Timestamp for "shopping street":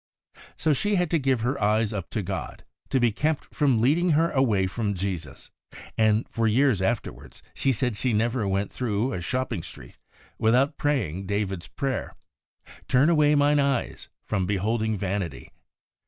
9.21-9.99